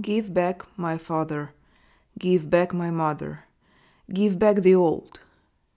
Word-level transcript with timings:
Give 0.00 0.32
back 0.32 0.62
my 0.76 0.98
father, 0.98 1.54
give 2.18 2.48
back 2.48 2.72
my 2.72 2.90
mother, 2.90 3.44
give 4.12 4.38
back 4.38 4.62
the 4.62 4.74
old, 4.74 5.20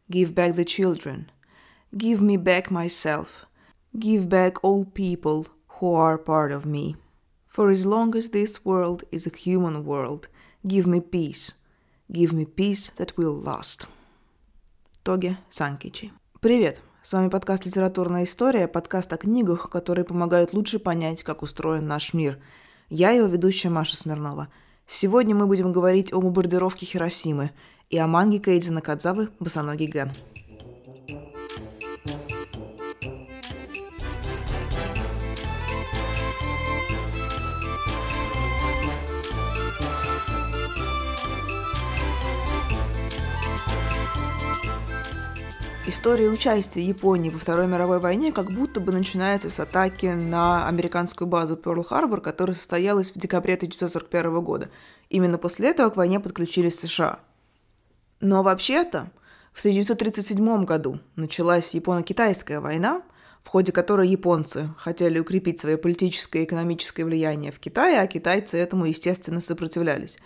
give 0.10 0.36
back 0.36 0.56
the 0.56 0.66
children, 0.66 1.32
give 1.98 2.22
me 2.22 2.38
back 2.38 2.70
myself, 2.70 3.46
give 3.98 4.30
back 4.30 4.64
all 4.64 4.86
people 4.86 5.48
who 5.80 5.96
are 5.96 6.18
part 6.18 6.52
of 6.52 6.66
me. 6.66 6.96
For 7.48 7.72
as 7.72 7.86
long 7.86 8.16
as 8.16 8.30
this 8.30 8.64
world 8.64 9.04
is 9.12 9.28
a 9.28 9.36
human 9.36 9.84
world, 9.84 10.28
give 10.68 10.88
me 10.88 11.02
peace, 11.02 11.54
give 12.12 12.32
me 12.32 12.46
peace 12.46 12.92
that 12.98 13.18
will 13.18 13.36
last. 13.36 13.88
Тоги 15.04 15.38
Санкичи. 15.50 16.12
Привет! 16.40 16.80
С 17.04 17.14
вами 17.14 17.30
подкаст 17.30 17.66
«Литературная 17.66 18.26
история», 18.26 18.68
подкаст 18.68 19.12
о 19.12 19.18
книгах, 19.18 19.72
которые 19.72 20.06
помогают 20.06 20.54
лучше 20.54 20.78
понять, 20.78 21.24
как 21.24 21.42
устроен 21.42 21.88
наш 21.88 22.14
мир. 22.14 22.40
Я 22.89 23.11
его 23.11 23.27
ведущая 23.27 23.69
Маша 23.69 23.97
Смирнова. 23.97 24.49
Сегодня 24.87 25.35
мы 25.35 25.49
будем 25.49 25.73
говорить 25.73 26.13
о 26.13 26.21
бомбардировке 26.21 26.87
Хиросимы 26.87 27.51
и 27.91 27.99
о 27.99 28.07
манге 28.07 28.39
Кейдзи 28.39 28.71
Накадзавы 28.71 29.31
«Босоногий 29.41 29.89
Ген». 29.89 30.13
История 45.89 46.31
участия 46.31 46.83
Японии 46.83 47.31
во 47.31 47.39
Второй 47.39 47.69
мировой 47.69 48.01
войне 48.01 48.33
как 48.33 48.51
будто 48.51 48.81
бы 48.81 48.91
начинается 48.91 49.51
с 49.51 49.61
атаки 49.61 50.07
на 50.07 50.67
американскую 50.67 51.29
базу 51.29 51.55
Перл-Харбор, 51.55 52.21
которая 52.21 52.57
состоялась 52.57 53.13
в 53.13 53.19
декабре 53.21 53.55
1941 53.55 54.41
года. 54.43 54.69
Именно 55.11 55.39
после 55.39 55.69
этого 55.71 55.91
к 55.91 55.97
войне 55.97 56.19
подключились 56.19 56.81
США. 56.81 57.21
Но 58.19 58.43
вообще-то 58.43 59.13
в 59.53 59.61
1937 59.61 60.65
году 60.65 60.99
началась 61.15 61.73
Японо-Китайская 61.73 62.59
война, 62.59 63.03
в 63.45 63.49
ходе 63.49 63.71
которой 63.71 64.09
японцы 64.09 64.71
хотели 64.79 65.21
укрепить 65.21 65.61
свое 65.61 65.79
политическое 65.79 66.41
и 66.41 66.45
экономическое 66.47 67.05
влияние 67.05 67.53
в 67.53 67.61
Китае, 67.61 68.01
а 68.01 68.09
китайцы 68.09 68.59
этому, 68.59 68.87
естественно, 68.87 69.41
сопротивлялись. 69.41 70.19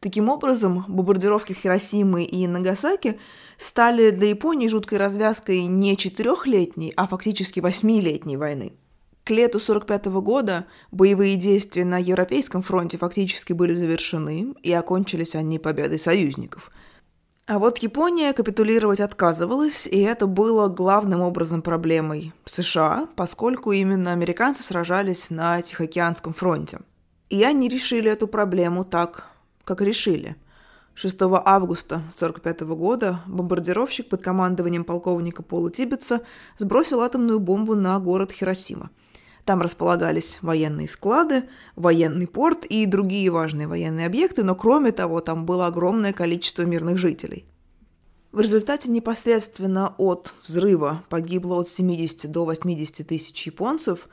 Таким 0.00 0.28
образом, 0.28 0.84
бомбардировки 0.88 1.52
Хиросимы 1.52 2.24
и 2.24 2.46
Нагасаки– 2.46 3.18
стали 3.60 4.08
для 4.10 4.28
Японии 4.28 4.68
жуткой 4.68 4.98
развязкой 4.98 5.66
не 5.66 5.96
четырехлетней, 5.96 6.94
а 6.96 7.06
фактически 7.06 7.60
восьмилетней 7.60 8.36
войны. 8.36 8.72
К 9.22 9.30
лету 9.30 9.58
1945 9.58 10.06
года 10.22 10.64
боевые 10.90 11.36
действия 11.36 11.84
на 11.84 11.98
Европейском 11.98 12.62
фронте 12.62 12.96
фактически 12.96 13.52
были 13.52 13.74
завершены, 13.74 14.54
и 14.62 14.72
окончились 14.72 15.34
они 15.34 15.58
победой 15.58 15.98
союзников. 15.98 16.70
А 17.46 17.58
вот 17.58 17.78
Япония 17.78 18.32
капитулировать 18.32 19.00
отказывалась, 19.00 19.86
и 19.86 20.00
это 20.00 20.26
было 20.26 20.68
главным 20.68 21.20
образом 21.20 21.60
проблемой 21.60 22.32
США, 22.46 23.08
поскольку 23.14 23.72
именно 23.72 24.12
американцы 24.12 24.62
сражались 24.62 25.28
на 25.28 25.60
Тихоокеанском 25.60 26.32
фронте. 26.32 26.78
И 27.28 27.44
они 27.44 27.68
решили 27.68 28.10
эту 28.10 28.26
проблему 28.26 28.84
так, 28.84 29.29
как 29.70 29.80
решили– 29.82 30.34
6 30.94 31.16
августа 31.22 31.96
1945 31.96 32.60
года 32.76 33.20
бомбардировщик 33.26 34.08
под 34.08 34.22
командованием 34.22 34.84
полковника 34.84 35.42
Пола 35.42 35.70
Тибетса 35.70 36.22
сбросил 36.58 37.00
атомную 37.00 37.38
бомбу 37.38 37.74
на 37.74 37.98
город 38.00 38.32
Хиросима. 38.32 38.90
Там 39.44 39.62
располагались 39.62 40.40
военные 40.42 40.88
склады, 40.88 41.44
военный 41.74 42.26
порт 42.26 42.66
и 42.66 42.84
другие 42.84 43.30
важные 43.30 43.66
военные 43.66 44.06
объекты, 44.06 44.44
но 44.44 44.54
кроме 44.54 44.92
того 44.92 45.20
там 45.20 45.46
было 45.46 45.66
огромное 45.66 46.12
количество 46.12 46.62
мирных 46.62 46.98
жителей. 46.98 47.46
В 48.30 48.40
результате 48.40 48.90
непосредственно 48.90 49.94
от 49.96 50.34
взрыва 50.42 51.02
погибло 51.08 51.60
от 51.60 51.68
70 51.68 52.30
до 52.30 52.44
80 52.44 53.06
тысяч 53.06 53.46
японцев, 53.46 54.08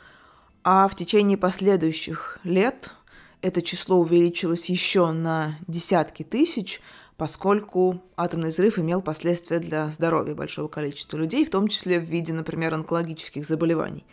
а 0.63 0.87
в 0.87 0.95
течение 0.95 1.37
последующих 1.37 2.39
лет 2.43 2.93
это 3.41 3.61
число 3.61 3.97
увеличилось 3.97 4.69
еще 4.69 5.11
на 5.11 5.57
десятки 5.67 6.23
тысяч, 6.23 6.81
поскольку 7.17 8.01
атомный 8.15 8.49
взрыв 8.49 8.79
имел 8.79 9.01
последствия 9.01 9.59
для 9.59 9.89
здоровья 9.89 10.35
большого 10.35 10.67
количества 10.67 11.17
людей, 11.17 11.45
в 11.45 11.49
том 11.49 11.67
числе 11.67 11.99
в 11.99 12.03
виде, 12.03 12.33
например, 12.33 12.73
онкологических 12.73 13.45
заболеваний. 13.45 14.05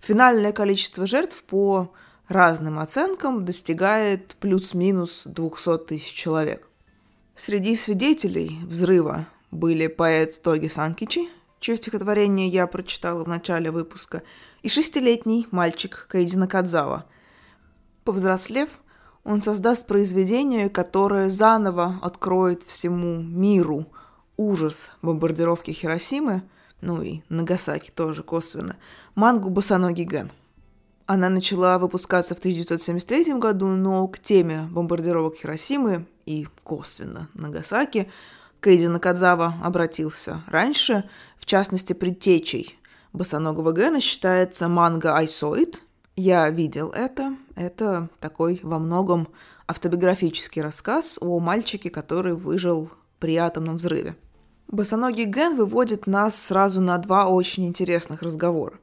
Финальное 0.00 0.52
количество 0.52 1.06
жертв 1.06 1.42
по 1.42 1.92
разным 2.28 2.78
оценкам 2.78 3.44
достигает 3.44 4.36
плюс-минус 4.40 5.22
200 5.26 5.78
тысяч 5.86 6.12
человек. 6.12 6.68
Среди 7.34 7.76
свидетелей 7.76 8.58
взрыва 8.64 9.26
были 9.50 9.86
поэт 9.86 10.40
Тоги 10.42 10.68
Санкичи, 10.68 11.28
чье 11.60 11.76
стихотворение 11.76 12.48
я 12.48 12.66
прочитала 12.66 13.24
в 13.24 13.28
начале 13.28 13.70
выпуска, 13.70 14.22
и 14.62 14.68
шестилетний 14.68 15.46
мальчик 15.50 16.06
Кайдзина 16.08 16.48
Кадзава– 16.48 17.06
Повзрослев, 18.06 18.70
он 19.24 19.42
создаст 19.42 19.88
произведение, 19.88 20.70
которое 20.70 21.28
заново 21.28 21.98
откроет 22.00 22.62
всему 22.62 23.20
миру. 23.20 23.86
Ужас 24.36 24.90
бомбардировки 25.02 25.72
Хиросимы, 25.72 26.44
ну 26.80 27.02
и 27.02 27.22
Нагасаки 27.28 27.90
тоже 27.90 28.22
косвенно, 28.22 28.76
мангу 29.16 29.50
«Босоногий 29.50 30.04
Ген». 30.04 30.30
Она 31.06 31.28
начала 31.28 31.78
выпускаться 31.80 32.36
в 32.36 32.38
1973 32.38 33.34
году, 33.40 33.66
но 33.66 34.06
к 34.06 34.20
теме 34.20 34.68
бомбардировок 34.70 35.34
Хиросимы 35.34 36.06
и 36.26 36.46
косвенно 36.62 37.28
Нагасаки 37.34 38.08
Кейди 38.62 38.86
Накадзава 38.86 39.56
обратился 39.64 40.44
раньше, 40.46 41.10
в 41.38 41.46
частности, 41.46 41.92
предтечей 41.92 42.78
босоногого 43.12 43.72
Гена 43.72 44.00
считается 44.00 44.68
манга 44.68 45.16
«Айсоид», 45.16 45.82
я 46.16 46.50
видел 46.50 46.90
это. 46.90 47.36
Это 47.54 48.08
такой 48.20 48.60
во 48.62 48.78
многом 48.78 49.28
автобиографический 49.68 50.62
рассказ 50.62 51.18
о 51.20 51.38
мальчике, 51.38 51.90
который 51.90 52.34
выжил 52.34 52.90
при 53.18 53.36
атомном 53.36 53.76
взрыве. 53.76 54.16
Босоногий 54.68 55.26
Ген 55.26 55.56
выводит 55.56 56.06
нас 56.06 56.40
сразу 56.40 56.80
на 56.80 56.98
два 56.98 57.26
очень 57.26 57.66
интересных 57.66 58.22
разговора. 58.22 58.78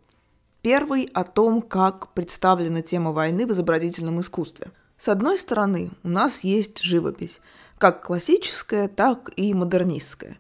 Первый 0.62 1.10
о 1.14 1.26
том, 1.26 1.62
как 1.62 2.14
представлена 2.14 2.82
тема 2.82 3.12
войны 3.12 3.46
в 3.46 3.52
изобразительном 3.52 4.22
искусстве. 4.22 4.72
С 4.98 5.10
одной 5.10 5.38
стороны, 5.38 5.92
у 6.04 6.10
нас 6.10 6.42
есть 6.42 6.82
живопись, 6.82 7.42
как 7.78 8.06
классическая, 8.06 8.88
так 8.88 9.32
и 9.36 9.54
модернистская. 9.54 10.38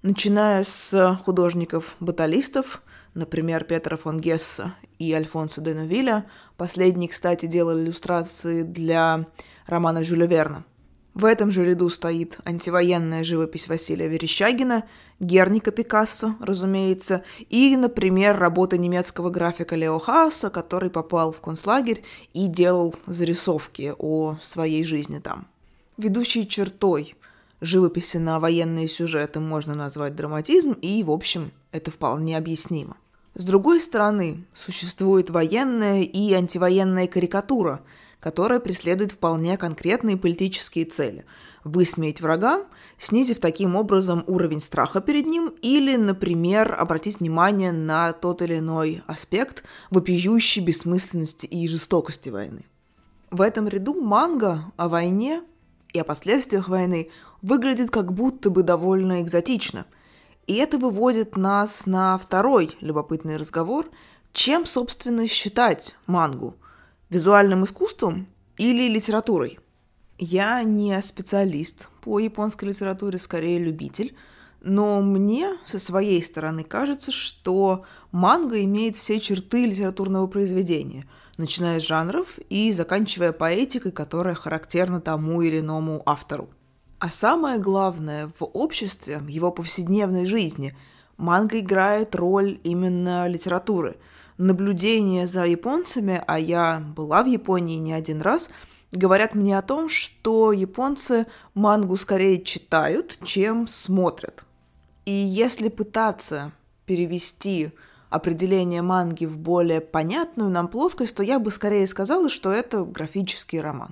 Начиная 0.00 0.64
с 0.64 1.18
художников-баталистов, 1.24 2.82
например, 3.12 3.64
Петра 3.64 3.98
фон 3.98 4.20
Гесса 4.20 4.74
и 5.02 5.12
Альфонсо 5.12 5.60
де 5.60 5.74
Новиля. 5.74 6.24
Последний, 6.56 7.08
кстати, 7.08 7.46
делал 7.46 7.78
иллюстрации 7.78 8.62
для 8.62 9.26
романа 9.66 10.04
Жюля 10.04 10.26
Верна. 10.26 10.64
В 11.14 11.26
этом 11.26 11.50
же 11.50 11.64
ряду 11.64 11.90
стоит 11.90 12.38
антивоенная 12.44 13.22
живопись 13.22 13.68
Василия 13.68 14.08
Верещагина, 14.08 14.84
Герника 15.20 15.70
Пикассо, 15.70 16.36
разумеется, 16.40 17.22
и, 17.50 17.76
например, 17.76 18.38
работа 18.38 18.78
немецкого 18.78 19.28
графика 19.28 19.76
Лео 19.76 19.98
Хааса, 19.98 20.48
который 20.48 20.88
попал 20.88 21.32
в 21.32 21.40
концлагерь 21.40 22.02
и 22.32 22.46
делал 22.46 22.94
зарисовки 23.06 23.92
о 23.98 24.38
своей 24.40 24.84
жизни 24.84 25.18
там. 25.18 25.46
Ведущей 25.98 26.48
чертой 26.48 27.14
живописи 27.60 28.16
на 28.16 28.40
военные 28.40 28.88
сюжеты 28.88 29.38
можно 29.38 29.74
назвать 29.74 30.16
драматизм, 30.16 30.72
и, 30.72 31.02
в 31.04 31.10
общем, 31.10 31.52
это 31.72 31.90
вполне 31.90 32.38
объяснимо. 32.38 32.96
С 33.34 33.44
другой 33.46 33.80
стороны, 33.80 34.44
существует 34.54 35.30
военная 35.30 36.02
и 36.02 36.32
антивоенная 36.34 37.06
карикатура, 37.06 37.80
которая 38.20 38.60
преследует 38.60 39.12
вполне 39.12 39.56
конкретные 39.56 40.16
политические 40.16 40.84
цели– 40.84 41.24
высмеять 41.64 42.20
врага, 42.20 42.66
снизив 42.98 43.38
таким 43.40 43.76
образом 43.76 44.24
уровень 44.26 44.60
страха 44.60 45.00
перед 45.00 45.26
ним 45.26 45.54
или, 45.62 45.96
например, 45.96 46.74
обратить 46.78 47.20
внимание 47.20 47.72
на 47.72 48.12
тот 48.12 48.42
или 48.42 48.58
иной 48.58 49.02
аспект 49.06 49.62
вопиющей 49.90 50.62
бессмысленности 50.62 51.46
и 51.46 51.66
жестокости 51.68 52.28
войны. 52.28 52.66
В 53.30 53.40
этом 53.40 53.68
ряду 53.68 53.94
манга 53.94 54.72
о 54.76 54.88
войне 54.88 55.42
и 55.92 56.00
о 56.00 56.04
последствиях 56.04 56.68
войны 56.68 57.10
выглядит 57.40 57.90
как 57.90 58.12
будто 58.12 58.50
бы 58.50 58.62
довольно 58.62 59.22
экзотично– 59.22 59.86
и 60.46 60.54
это 60.54 60.78
выводит 60.78 61.36
нас 61.36 61.86
на 61.86 62.18
второй 62.18 62.76
любопытный 62.80 63.36
разговор, 63.36 63.88
чем, 64.32 64.66
собственно, 64.66 65.28
считать 65.28 65.94
мангу– 66.06 66.56
визуальным 67.12 67.64
искусством 67.64 68.26
или 68.56 68.88
литературой. 68.88 69.58
Я 70.18 70.62
не 70.62 71.00
специалист 71.02 71.88
по 72.00 72.18
японской 72.18 72.66
литературе, 72.66 73.18
скорее 73.18 73.58
любитель, 73.58 74.16
но 74.62 75.02
мне 75.02 75.58
со 75.66 75.78
своей 75.78 76.22
стороны 76.22 76.64
кажется, 76.64 77.10
что 77.12 77.84
манга 78.12 78.62
имеет 78.64 78.96
все 78.96 79.20
черты 79.20 79.66
литературного 79.66 80.26
произведения. 80.26 81.06
начиная 81.38 81.80
с 81.80 81.82
жанров 81.82 82.38
и 82.50 82.72
заканчивая 82.72 83.32
поэтикой, 83.32 83.90
которая 83.90 84.34
характерна 84.34 85.00
тому 85.00 85.40
или 85.42 85.60
иному 85.60 86.02
автору. 86.06 86.50
А 87.02 87.10
самое 87.10 87.58
главное, 87.58 88.30
в 88.38 88.44
обществе, 88.44 89.18
в 89.18 89.26
его 89.26 89.50
повседневной 89.50 90.24
жизни, 90.24 90.72
манга 91.16 91.58
играет 91.58 92.14
роль 92.14 92.60
именно 92.62 93.26
литературы. 93.26 93.96
Наблюдение 94.38 95.26
за 95.26 95.44
японцами, 95.44 96.22
а 96.28 96.38
я 96.38 96.78
была 96.94 97.24
в 97.24 97.26
Японии 97.26 97.78
не 97.78 97.92
один 97.92 98.22
раз, 98.22 98.50
говорят 98.92 99.34
мне 99.34 99.58
о 99.58 99.62
том, 99.62 99.88
что 99.88 100.52
японцы 100.52 101.26
мангу 101.54 101.96
скорее 101.96 102.40
читают, 102.40 103.18
чем 103.24 103.66
смотрят. 103.66 104.44
И 105.04 105.10
если 105.10 105.70
пытаться 105.70 106.52
перевести 106.86 107.72
определение 108.10 108.82
манги 108.82 109.24
в 109.24 109.38
более 109.38 109.80
понятную 109.80 110.50
нам 110.50 110.68
плоскость, 110.68 111.16
то 111.16 111.24
я 111.24 111.40
бы 111.40 111.50
скорее 111.50 111.88
сказала, 111.88 112.30
что 112.30 112.52
это 112.52 112.84
графический 112.84 113.60
роман. 113.60 113.90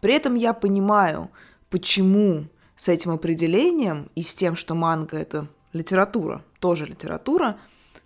При 0.00 0.14
этом 0.14 0.36
я 0.36 0.52
понимаю, 0.52 1.28
почему 1.70 2.46
с 2.76 2.88
этим 2.88 3.10
определением 3.10 4.10
и 4.14 4.22
с 4.22 4.34
тем, 4.34 4.56
что 4.56 4.74
манга– 4.74 5.16
это 5.18 5.48
литература, 5.72 6.44
тоже 6.60 6.86
литература, 6.86 7.58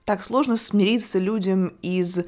так 0.05 0.23
сложно 0.23 0.57
смириться 0.57 1.19
людям 1.19 1.75
из 1.83 2.21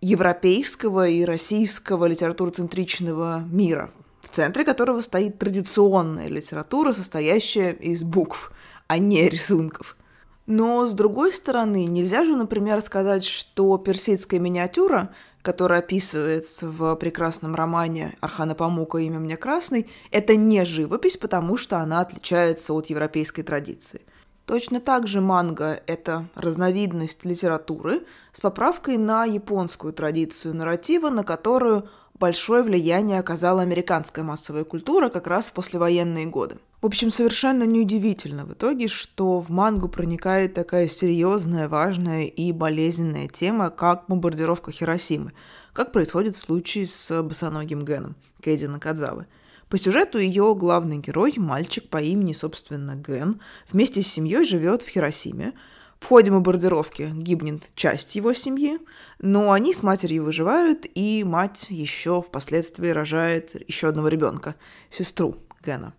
европейского 0.00 1.08
и 1.08 1.24
российского 1.24 2.06
литературоцентричного 2.06 3.44
мира, 3.50 3.90
в 4.22 4.28
центре 4.28 4.64
которого 4.64 5.00
стоит 5.00 5.38
традиционная 5.38 6.28
литература, 6.28 6.92
состоящая 6.92 7.72
из 7.72 8.02
букв, 8.02 8.52
а 8.86 8.98
не 8.98 9.28
рисунков– 9.28 9.96
но, 10.46 10.86
с 10.86 10.94
другой 10.94 11.32
стороны, 11.32 11.84
нельзя 11.84 12.24
же, 12.24 12.34
например, 12.34 12.80
сказать, 12.80 13.24
что 13.24 13.78
персидская 13.78 14.40
миниатюра, 14.40 15.14
которая 15.42 15.80
описывается 15.80 16.68
в 16.68 16.94
прекрасном 16.96 17.54
романе 17.54 18.16
Архана 18.20 18.54
Памука 18.54 18.98
«Имя 18.98 19.18
мне 19.18 19.36
красный», 19.36 19.90
это 20.10 20.36
не 20.36 20.64
живопись, 20.64 21.16
потому 21.16 21.56
что 21.56 21.78
она 21.78 22.00
отличается 22.00 22.72
от 22.72 22.86
европейской 22.86 23.42
традиции. 23.42 24.02
Точно 24.46 24.80
так 24.80 25.06
же 25.06 25.20
манга– 25.20 25.80
это 25.86 26.26
разновидность 26.34 27.24
литературы 27.24 28.02
с 28.32 28.40
поправкой 28.40 28.96
на 28.96 29.24
японскую 29.24 29.92
традицию 29.92 30.54
нарратива, 30.54 31.10
на 31.10 31.22
которую 31.22 31.88
большое 32.22 32.62
влияние 32.62 33.18
оказала 33.18 33.62
американская 33.62 34.24
массовая 34.24 34.62
культура 34.62 35.08
как 35.08 35.26
раз 35.26 35.46
в 35.46 35.54
послевоенные 35.54 36.26
годы. 36.26 36.58
В 36.80 36.86
общем, 36.86 37.10
совершенно 37.10 37.64
неудивительно 37.64 38.44
в 38.44 38.52
итоге, 38.52 38.86
что 38.86 39.40
в 39.40 39.50
мангу 39.50 39.88
проникает 39.88 40.54
такая 40.54 40.86
серьезная, 40.86 41.68
важная 41.68 42.26
и 42.26 42.52
болезненная 42.52 43.26
тема, 43.26 43.70
как 43.70 44.04
бомбардировка 44.06 44.70
Хиросимы, 44.70 45.32
как 45.72 45.90
происходит 45.90 46.36
в 46.36 46.38
случае 46.38 46.86
с 46.86 47.22
босоногим 47.24 47.84
Геном 47.84 48.14
Кейди 48.40 48.66
Накадзавы. 48.66 49.26
По 49.68 49.76
сюжету 49.76 50.18
ее 50.18 50.54
главный 50.54 50.98
герой, 50.98 51.34
мальчик 51.38 51.88
по 51.88 52.00
имени, 52.00 52.34
собственно, 52.34 52.94
Ген, 52.94 53.40
вместе 53.68 54.00
с 54.00 54.06
семьей 54.06 54.44
живет 54.44 54.84
в 54.84 54.88
Хиросиме, 54.88 55.54
в 56.02 56.08
ходе 56.08 56.32
бомбардировки 56.32 57.12
гибнет 57.14 57.70
часть 57.76 58.16
его 58.16 58.32
семьи, 58.32 58.80
но 59.20 59.52
они 59.52 59.72
с 59.72 59.84
матерью 59.84 60.24
выживают, 60.24 60.84
и 60.96 61.22
мать 61.22 61.66
еще 61.68 62.20
впоследствии 62.20 62.88
рожает 62.88 63.54
еще 63.68 63.86
одного 63.86 64.08
ребенка, 64.08 64.56
сестру 64.90 65.36
Гена. 65.64 65.94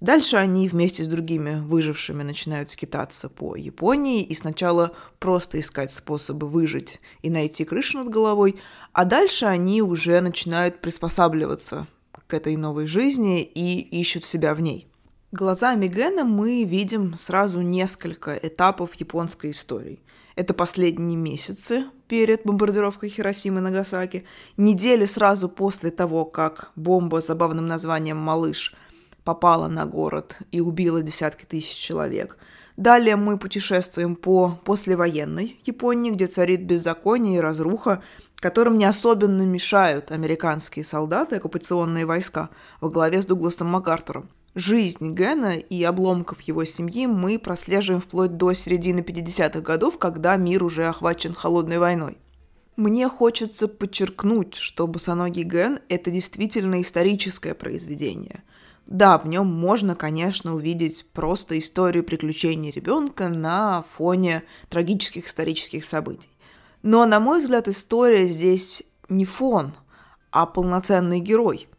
Дальше 0.00 0.36
они 0.36 0.68
вместе 0.68 1.02
с 1.02 1.08
другими 1.08 1.60
выжившими 1.60 2.22
начинают 2.22 2.70
скитаться 2.70 3.28
по 3.28 3.56
Японии 3.56 4.22
и 4.22 4.34
сначала 4.34 4.92
просто 5.18 5.58
искать 5.58 5.90
способы 5.90 6.46
выжить 6.46 7.00
и 7.22 7.28
найти 7.28 7.64
крышу 7.64 7.98
над 7.98 8.10
головой, 8.10 8.60
а 8.92 9.04
дальше 9.04 9.46
они 9.46 9.82
уже 9.82 10.20
начинают 10.20 10.80
приспосабливаться 10.80 11.88
к 12.28 12.34
этой 12.34 12.56
новой 12.56 12.86
жизни 12.86 13.42
и 13.42 13.80
ищут 14.00 14.24
себя 14.24 14.54
в 14.54 14.60
ней. 14.60 14.86
Глазами 15.36 15.88
Гена 15.88 16.22
мы 16.22 16.62
видим 16.62 17.16
сразу 17.18 17.60
несколько 17.60 18.36
этапов 18.36 18.94
японской 18.94 19.50
истории. 19.50 19.98
Это 20.36 20.54
последние 20.54 21.16
месяцы 21.16 21.86
перед 22.06 22.44
бомбардировкой 22.44 23.08
Хиросимы 23.08 23.58
и 23.58 23.62
Нагасаки, 23.64 24.26
недели 24.56 25.06
сразу 25.06 25.48
после 25.48 25.90
того, 25.90 26.24
как 26.24 26.70
бомба 26.76 27.20
с 27.20 27.26
забавным 27.26 27.66
названием 27.66 28.16
«Малыш» 28.16 28.76
попала 29.24 29.66
на 29.66 29.86
город 29.86 30.38
и 30.52 30.60
убила 30.60 31.02
десятки 31.02 31.44
тысяч 31.44 31.74
человек. 31.78 32.38
Далее 32.76 33.16
мы 33.16 33.36
путешествуем 33.36 34.14
по 34.14 34.60
послевоенной 34.64 35.60
Японии, 35.64 36.12
где 36.12 36.28
царит 36.28 36.64
беззаконие 36.64 37.38
и 37.38 37.40
разруха, 37.40 38.04
которым 38.36 38.78
не 38.78 38.84
особенно 38.84 39.42
мешают 39.42 40.12
американские 40.12 40.84
солдаты, 40.84 41.34
оккупационные 41.34 42.06
войска 42.06 42.50
во 42.80 42.88
главе 42.88 43.20
с 43.20 43.26
Дугласом 43.26 43.66
МакАртуром. 43.66 44.30
Жизнь 44.54 45.14
Гена 45.14 45.56
и 45.56 45.82
обломков 45.82 46.40
его 46.42 46.64
семьи 46.64 47.06
мы 47.08 47.40
прослеживаем 47.40 48.00
вплоть 48.00 48.36
до 48.36 48.52
середины 48.52 49.00
50-х 49.00 49.60
годов, 49.60 49.98
когда 49.98 50.36
мир 50.36 50.62
уже 50.62 50.86
охвачен 50.86 51.34
холодной 51.34 51.78
войной. 51.78 52.18
Мне 52.76 53.08
хочется 53.08 53.66
подчеркнуть, 53.66 54.54
что 54.54 54.86
«Босоногий 54.86 55.42
Ген»— 55.42 55.80
это 55.88 56.12
действительно 56.12 56.80
историческое 56.82 57.54
произведение. 57.54 58.44
Да, 58.86 59.18
в 59.18 59.26
нем 59.26 59.48
можно, 59.48 59.96
конечно, 59.96 60.54
увидеть 60.54 61.04
просто 61.12 61.58
историю 61.58 62.04
приключений 62.04 62.70
ребенка 62.70 63.28
на 63.28 63.84
фоне 63.96 64.44
трагических 64.68 65.26
исторических 65.26 65.84
событий. 65.84 66.28
Но, 66.82 67.04
на 67.06 67.18
мой 67.18 67.40
взгляд, 67.40 67.66
история 67.66 68.28
здесь 68.28 68.84
не 69.08 69.24
фон, 69.24 69.74
а 70.30 70.46
полноценный 70.46 71.18
герой– 71.18 71.66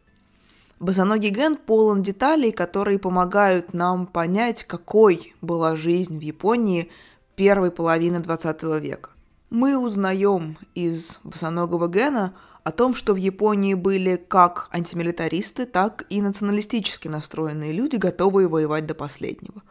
Босоногий 0.78 1.30
Ген 1.30 1.56
полон 1.56 2.02
деталей, 2.02 2.52
которые 2.52 2.98
помогают 2.98 3.72
нам 3.72 4.06
понять, 4.06 4.64
какой 4.64 5.34
была 5.40 5.74
жизнь 5.74 6.18
в 6.18 6.20
Японии 6.20 6.90
первой 7.34 7.70
половины 7.70 8.20
20 8.20 8.62
века. 8.82 9.10
Мы 9.48 9.78
узнаем 9.78 10.58
из 10.74 11.18
босоногого 11.24 11.88
Гена 11.88 12.34
о 12.62 12.72
том, 12.72 12.94
что 12.94 13.14
в 13.14 13.16
Японии 13.16 13.72
были 13.72 14.16
как 14.16 14.68
антимилитаристы, 14.70 15.64
так 15.64 16.04
и 16.10 16.20
националистически 16.20 17.08
настроенные 17.08 17.72
люди, 17.72 17.96
готовые 17.96 18.48
воевать 18.48 18.86
до 18.86 18.94
последнего. 18.94 19.62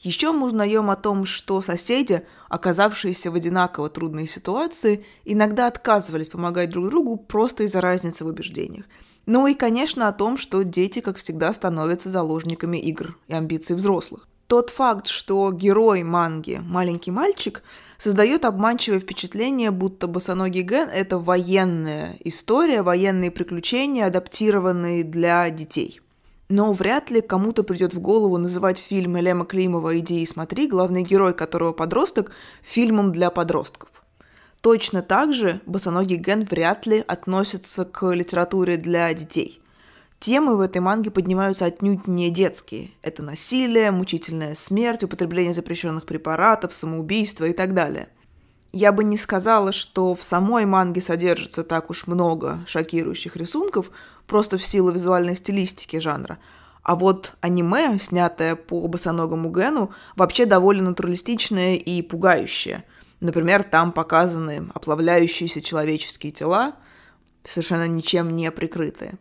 Еще 0.00 0.32
мы 0.32 0.46
узнаем 0.46 0.90
о 0.90 0.96
том, 0.96 1.24
что 1.24 1.60
соседи, 1.60 2.22
оказавшиеся 2.48 3.30
в 3.30 3.34
одинаково 3.34 3.88
трудной 3.88 4.26
ситуации, 4.26 5.04
иногда 5.24 5.66
отказывались 5.66 6.28
помогать 6.28 6.70
друг 6.70 6.88
другу 6.88 7.16
просто 7.16 7.64
из-за 7.64 7.80
разницы 7.80 8.24
в 8.24 8.28
убеждениях– 8.28 8.84
ну 9.28 9.46
и, 9.46 9.52
конечно, 9.52 10.08
о 10.08 10.12
том, 10.14 10.38
что 10.38 10.64
дети, 10.64 11.00
как 11.00 11.18
всегда, 11.18 11.52
становятся 11.52 12.08
заложниками 12.08 12.78
игр 12.78 13.18
и 13.28 13.34
амбиций 13.34 13.76
взрослых. 13.76 14.26
Тот 14.46 14.70
факт, 14.70 15.06
что 15.06 15.52
герой 15.52 16.02
манги– 16.02 16.62
маленький 16.64 17.10
мальчик, 17.10 17.62
создает 17.98 18.46
обманчивое 18.46 19.00
впечатление, 19.00 19.70
будто 19.70 20.06
босоногий 20.06 20.62
Ген– 20.62 20.88
это 20.94 21.18
военная 21.18 22.16
история, 22.20 22.80
военные 22.80 23.30
приключения, 23.30 24.06
адаптированные 24.06 25.04
для 25.04 25.50
детей. 25.50 26.00
Но 26.48 26.72
вряд 26.72 27.10
ли 27.10 27.20
кому-то 27.20 27.62
придет 27.62 27.92
в 27.92 28.00
голову 28.00 28.38
называть 28.38 28.78
фильм 28.78 29.18
Элема 29.18 29.44
Климова 29.44 29.98
«Иди 29.98 30.22
и 30.22 30.26
смотри», 30.26 30.66
главный 30.66 31.02
герой 31.02 31.34
которого 31.34 31.72
подросток, 31.72 32.30
фильмом 32.62 33.12
для 33.12 33.30
подростков. 33.30 33.90
Точно 34.62 35.02
так 35.02 35.34
же 35.34 35.60
босоногий 35.66 36.16
Ген 36.16 36.44
вряд 36.44 36.86
ли 36.86 37.04
относится 37.06 37.84
к 37.84 38.10
литературе 38.12 38.78
для 38.78 39.12
детей. 39.12 39.60
Темы 40.18 40.56
в 40.56 40.60
этой 40.60 40.80
манге 40.80 41.10
поднимаются 41.10 41.66
отнюдь 41.66 42.08
не 42.08 42.30
детские. 42.30 42.90
Это 43.02 43.22
насилие, 43.22 43.92
мучительная 43.92 44.54
смерть, 44.56 45.04
употребление 45.04 45.54
запрещенных 45.54 46.06
препаратов, 46.06 46.74
самоубийство 46.74 47.44
и 47.44 47.52
так 47.52 47.72
далее. 47.72 48.08
Я 48.72 48.92
бы 48.92 49.02
не 49.04 49.16
сказала, 49.16 49.72
что 49.72 50.14
в 50.14 50.22
самой 50.22 50.66
манге 50.66 51.00
содержится 51.00 51.64
так 51.64 51.90
уж 51.90 52.06
много 52.06 52.64
шокирующих 52.66 53.36
рисунков, 53.36 53.90
просто 54.26 54.58
в 54.58 54.64
силу 54.64 54.90
визуальной 54.90 55.36
стилистики 55.36 55.98
жанра. 55.98 56.38
А 56.82 56.94
вот 56.94 57.34
аниме, 57.40 57.98
снятое 57.98 58.56
по 58.56 58.86
босоногому 58.86 59.50
Гену, 59.50 59.92
вообще 60.16 60.46
довольно 60.46 60.90
натуралистичное 60.90 61.76
и 61.76 62.02
пугающее– 62.02 62.84
Например, 63.20 63.64
там 63.64 63.92
показаны 63.92 64.68
оплавляющиеся 64.74 65.60
человеческие 65.60 66.32
тела, 66.32 66.74
совершенно 67.42 67.88
ничем 67.88 68.34
не 68.36 68.50
прикрытые. 68.50 69.18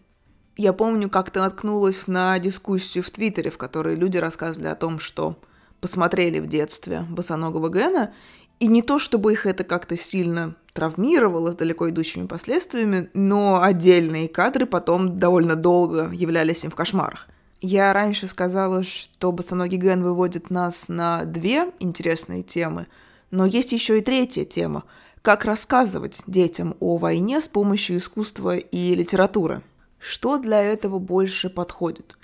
Я 0.56 0.74
помню, 0.74 1.10
как-то 1.10 1.42
наткнулась 1.42 2.08
на 2.08 2.38
дискуссию 2.40 3.04
в 3.04 3.10
Твиттере, 3.10 3.50
в 3.50 3.58
которой 3.58 3.96
люди 3.96 4.18
рассказывали 4.18 4.68
о 4.68 4.76
том, 4.76 5.00
что 5.00 5.40
посмотрели 5.82 6.40
в 6.40 6.48
детстве 6.48 7.02
босоногого 7.10 7.70
Гена, 7.70 8.14
и 8.60 8.68
не 8.68 8.82
то, 8.82 9.00
чтобы 9.00 9.34
их 9.34 9.46
это 9.46 9.64
как-то 9.64 9.98
сильно 9.98 10.56
травмировало 10.74 11.52
с 11.52 11.56
далеко 11.56 11.90
идущими 11.90 12.28
последствиями, 12.28 13.10
но 13.14 13.62
отдельные 13.62 14.28
кадры 14.28 14.66
потом 14.66 15.18
довольно 15.18 15.56
долго 15.56 16.10
являлись 16.12 16.64
им 16.64 16.72
в 16.72 16.76
кошмарах. 16.76 17.28
Я 17.60 17.92
раньше 17.94 18.28
сказала, 18.28 18.84
что 18.84 19.32
босоногий 19.32 19.80
Ген 19.80 20.04
выводит 20.04 20.52
нас 20.52 20.90
на 20.90 21.26
две 21.26 21.72
интересные 21.80 22.44
темы– 22.44 22.88
но 23.32 23.46
есть 23.46 23.72
еще 23.72 23.98
и 23.98 24.02
третья 24.02 24.46
тема, 24.46 24.84
как 25.22 25.46
рассказывать 25.46 26.24
детям 26.28 26.76
о 26.80 26.98
войне 26.98 27.42
с 27.42 27.50
помощью 27.50 27.98
искусства 27.98 28.56
и 28.58 28.96
литературы. 28.96 29.62
Что 30.00 30.38
для 30.38 30.62
этого 30.62 31.00
больше 31.00 31.50
подходит? 31.50 32.18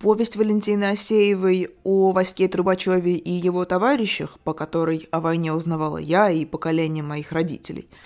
Повесть 0.00 0.36
Валентины 0.36 0.84
Осеевой 0.84 1.70
о 1.84 2.12
Ваське 2.12 2.48
Трубачеве 2.48 3.16
и 3.16 3.30
его 3.30 3.64
товарищах, 3.64 4.40
по 4.40 4.54
которой 4.54 5.06
о 5.10 5.20
войне 5.20 5.52
узнавала 5.52 5.98
я 5.98 6.30
и 6.30 6.44
поколение 6.44 7.04
моих 7.04 7.32
родителей– 7.32 7.88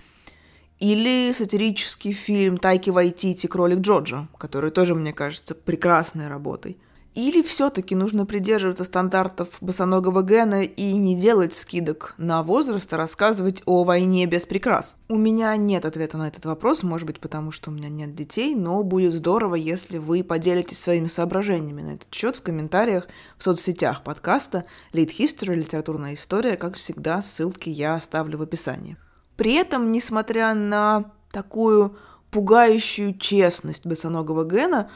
или 0.80 1.32
сатирический 1.32 2.12
фильм 2.12 2.58
Тайки 2.58 2.90
Вайтити 2.90 3.46
«Кролик 3.46 3.78
Джоджо», 3.78 4.28
который 4.36 4.70
тоже, 4.70 4.94
мне 4.94 5.12
кажется, 5.12 5.54
прекрасной 5.54 6.28
работой. 6.28 6.76
Или 7.14 7.42
все-таки 7.42 7.94
нужно 7.94 8.26
придерживаться 8.26 8.82
стандартов 8.82 9.48
босоногого 9.60 10.22
Гена 10.22 10.64
и 10.64 10.92
не 10.94 11.16
делать 11.16 11.54
скидок 11.54 12.14
на 12.18 12.42
возраст, 12.42 12.92
а 12.92 12.96
рассказывать 12.96 13.62
о 13.66 13.84
войне 13.84 14.26
без 14.26 14.46
прикрас? 14.46 14.96
У 15.08 15.16
меня 15.16 15.56
нет 15.56 15.84
ответа 15.84 16.18
на 16.18 16.26
этот 16.26 16.44
вопрос, 16.44 16.82
может 16.82 17.06
быть, 17.06 17.20
потому 17.20 17.52
что 17.52 17.70
у 17.70 17.72
меня 17.72 17.88
нет 17.88 18.16
детей, 18.16 18.56
но 18.56 18.82
будет 18.82 19.14
здорово, 19.14 19.54
если 19.54 19.98
вы 19.98 20.24
поделитесь 20.24 20.80
своими 20.80 21.06
соображениями 21.06 21.82
на 21.82 21.94
этот 21.94 22.12
счет 22.12 22.34
в 22.34 22.42
комментариях 22.42 23.06
в 23.38 23.44
соцсетях 23.44 24.02
подкаста 24.02 24.64
Lead 24.92 25.10
History, 25.16 25.54
литературная 25.54 26.14
история, 26.14 26.56
как 26.56 26.74
всегда, 26.74 27.22
ссылки 27.22 27.68
я 27.68 27.94
оставлю 27.94 28.38
в 28.38 28.42
описании. 28.42 28.96
При 29.36 29.54
этом, 29.54 29.92
несмотря 29.92 30.52
на 30.54 31.12
такую 31.30 31.96
пугающую 32.32 33.16
честность 33.16 33.86
босоногого 33.86 34.44
Гена, 34.44 34.90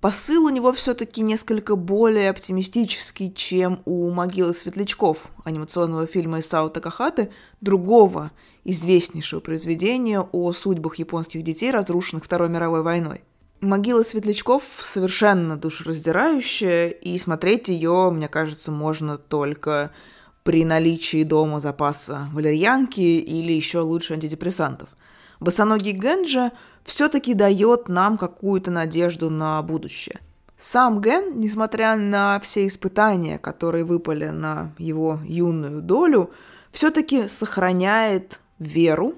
посыл 0.00 0.46
у 0.46 0.48
него 0.48 0.72
все-таки 0.72 1.22
несколько 1.22 1.76
более 1.76 2.30
оптимистический, 2.30 3.32
чем 3.32 3.82
у 3.84 4.10
«Могилы 4.10 4.54
светлячков» 4.54 5.28
анимационного 5.44 6.06
фильма 6.06 6.40
Исао 6.40 6.68
Такахаты, 6.68 7.30
другого 7.60 8.32
известнейшего 8.64 9.40
произведения 9.40 10.20
о 10.20 10.52
судьбах 10.52 10.96
японских 10.96 11.42
детей, 11.42 11.70
разрушенных 11.70 12.24
Второй 12.24 12.48
мировой 12.48 12.82
войной. 12.82 13.22
«Могила 13.60 14.02
светлячков» 14.02 14.64
совершенно 14.64 15.56
душераздирающая, 15.56 16.88
и 16.88 17.18
смотреть 17.18 17.68
ее, 17.68 18.10
мне 18.10 18.28
кажется, 18.28 18.72
можно 18.72 19.18
только 19.18 19.90
при 20.44 20.64
наличии 20.64 21.24
дома 21.24 21.60
запаса 21.60 22.30
валерьянки 22.32 23.00
или 23.00 23.52
еще 23.52 23.80
лучше 23.80 24.14
антидепрессантов. 24.14 24.88
Босоногий 25.40 25.92
Генджа 25.92 26.52
все-таки 26.84 27.34
дает 27.34 27.88
нам 27.88 28.18
какую-то 28.18 28.70
надежду 28.70 29.30
на 29.30 29.62
будущее. 29.62 30.20
Сам 30.58 31.00
Ген, 31.00 31.38
несмотря 31.40 31.96
на 31.96 32.38
все 32.40 32.66
испытания, 32.66 33.38
которые 33.38 33.84
выпали 33.84 34.26
на 34.26 34.72
его 34.78 35.20
юную 35.24 35.80
долю, 35.80 36.30
все-таки 36.70 37.28
сохраняет 37.28 38.40
веру 38.58 39.14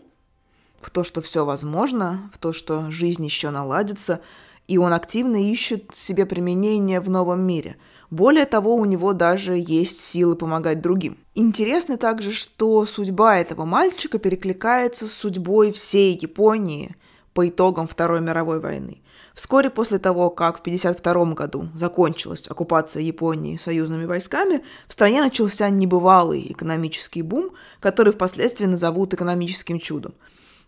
в 0.81 0.91
то, 0.91 1.03
что 1.03 1.21
все 1.21 1.45
возможно, 1.45 2.31
в 2.33 2.39
то, 2.39 2.53
что 2.53 2.91
жизнь 2.91 3.25
еще 3.25 3.51
наладится, 3.51 4.21
и 4.69 4.79
он 4.79 4.93
активно 4.93 5.51
ищет 5.51 5.91
себе 5.95 6.27
применение 6.27 7.01
в 7.01 7.11
новом 7.11 7.47
мире– 7.47 7.77
более 8.13 8.45
того, 8.45 8.77
у 8.77 8.85
него 8.85 9.15
даже 9.15 9.55
есть 9.55 9.99
силы 10.03 10.37
помогать 10.37 10.83
другим. 10.83 11.17
Интересно 11.35 11.97
также, 11.97 12.31
что 12.31 12.85
судьба 12.85 13.39
этого 13.39 13.65
мальчика 13.65 14.19
перекликается 14.19 15.07
с 15.07 15.13
судьбой 15.13 15.73
всей 15.73 16.19
Японии 16.21 16.95
по 17.35 17.49
итогам 17.49 17.87
Второй 17.87 18.21
мировой 18.21 18.61
войны. 18.61 19.03
Вскоре 19.35 19.71
после 19.71 19.99
того, 19.99 20.29
как 20.31 20.59
в 20.59 20.61
1952 20.61 21.35
году 21.35 21.69
закончилась 21.75 22.47
оккупация 22.49 23.03
Японии 23.03 23.57
союзными 23.57 24.05
войсками, 24.05 24.63
в 24.89 24.93
стране 24.93 25.21
начался 25.21 25.71
небывалый 25.71 26.53
экономический 26.53 27.23
бум, 27.23 27.51
который 27.81 28.13
впоследствии 28.13 28.67
назовут 28.67 29.15
экономическим 29.15 29.79
чудом. 29.79 30.15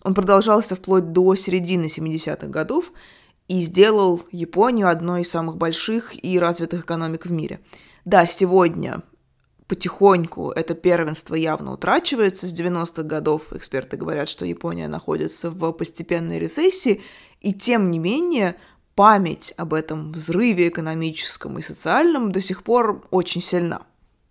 Он 0.03 0.15
продолжался 0.15 0.77
вплоть 0.77 1.13
до 1.13 1.35
середины 1.35 1.87
70-х 1.87 2.47
годов, 2.49 2.93
и 3.49 3.61
сделал 3.61 4.23
Японию 4.33 4.89
одной 4.89 5.23
из 5.23 5.31
самых 5.31 5.57
больших 5.57 6.25
и 6.25 6.39
развитых 6.39 6.85
экономик 6.85 7.27
в 7.27 7.33
мире. 7.33 7.61
Да, 8.05 8.27
сегодня 8.27 9.03
потихоньку 9.69 10.51
это 10.51 10.75
первенство 10.75 11.35
явно 11.35 11.73
утрачивается. 11.73 12.47
С 12.47 12.59
90-х 12.59 13.03
годов 13.03 13.53
эксперты 13.53 13.97
говорят, 13.97 14.29
что 14.29 14.45
Япония 14.45 14.89
находится 14.89 15.51
в 15.51 15.73
постепенной 15.73 16.39
рецессии, 16.39 17.03
и 17.41 17.53
тем 17.53 17.91
не 17.91 17.99
менее 17.99 18.57
память 18.95 19.53
об 19.57 19.75
этом 19.75 20.13
взрыве 20.13 20.69
экономическом 20.69 21.59
и 21.59 21.63
социальном 21.63 22.33
до 22.33 22.41
сих 22.41 22.63
пор 22.63 23.07
очень 23.11 23.41
сильна. 23.41 23.83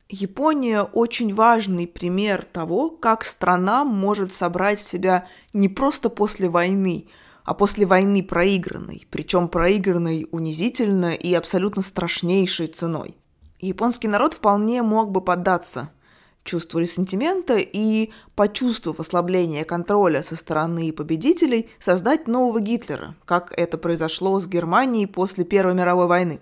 Япония 0.09 0.83
очень 0.83 1.33
важный 1.33 1.87
пример 1.87 2.43
того, 2.43 2.89
как 2.89 3.25
страна 3.25 3.83
может 3.83 4.31
собрать 4.31 4.79
себя 4.79 5.27
не 5.53 5.69
просто 5.69 6.09
после 6.09 6.49
войны– 6.49 7.07
а 7.43 7.53
после 7.53 7.85
войны 7.85 8.23
проигранной, 8.23 9.05
причем 9.09 9.47
проигранной 9.47 10.27
унизительно 10.31 11.13
и 11.13 11.33
абсолютно 11.33 11.81
страшнейшей 11.81 12.67
ценой. 12.67 13.17
Японский 13.63 14.09
народ 14.09 14.33
вполне 14.33 14.83
мог 14.83 15.11
бы 15.11 15.21
поддаться 15.21 15.89
чувству 16.43 16.79
ресентимента 16.79 17.55
и, 17.57 18.11
почувствовав 18.35 18.99
ослабление 18.99 19.63
контроля 19.63 20.21
со 20.21 20.35
стороны 20.35 20.91
победителей, 20.91 21.69
создать 21.79 22.27
нового 22.27 22.59
Гитлера, 22.59 23.15
как 23.23 23.53
это 23.57 23.77
произошло 23.77 24.37
с 24.41 24.47
Германией 24.47 25.05
после 25.05 25.45
Первой 25.45 25.75
мировой 25.75 26.07
войны. 26.07 26.41